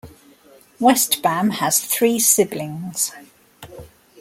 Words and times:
Westbam 0.79 1.51
has 1.51 1.79
three 1.79 2.17
siblings. 2.17 3.11